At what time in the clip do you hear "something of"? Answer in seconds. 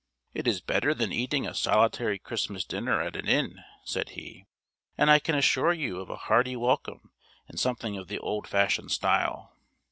7.57-8.07